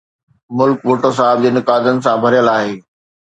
[0.57, 2.73] ملڪ ڀٽو صاحب جي نقادن سان ڀريل آهي.